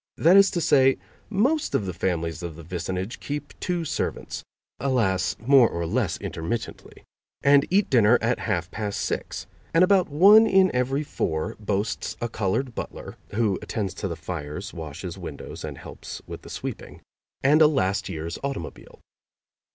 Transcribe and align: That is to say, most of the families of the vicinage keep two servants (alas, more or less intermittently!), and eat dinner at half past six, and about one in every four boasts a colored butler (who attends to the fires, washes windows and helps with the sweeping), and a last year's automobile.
That 0.17 0.35
is 0.35 0.49
to 0.57 0.61
say, 0.61 0.97
most 1.29 1.75
of 1.75 1.85
the 1.85 1.93
families 1.93 2.41
of 2.41 2.55
the 2.55 2.63
vicinage 2.63 3.19
keep 3.19 3.53
two 3.59 3.85
servants 3.85 4.43
(alas, 4.79 5.35
more 5.39 5.69
or 5.69 5.85
less 5.85 6.17
intermittently!), 6.17 7.03
and 7.43 7.67
eat 7.69 7.87
dinner 7.87 8.17
at 8.19 8.39
half 8.49 8.71
past 8.71 8.99
six, 8.99 9.45
and 9.75 9.83
about 9.83 10.09
one 10.09 10.47
in 10.47 10.73
every 10.75 11.03
four 11.03 11.55
boasts 11.59 12.17
a 12.19 12.27
colored 12.27 12.73
butler 12.73 13.15
(who 13.35 13.59
attends 13.61 13.93
to 13.93 14.07
the 14.07 14.15
fires, 14.15 14.73
washes 14.73 15.19
windows 15.19 15.63
and 15.63 15.77
helps 15.77 16.19
with 16.25 16.41
the 16.41 16.49
sweeping), 16.49 17.01
and 17.43 17.61
a 17.61 17.67
last 17.67 18.09
year's 18.09 18.39
automobile. 18.43 19.01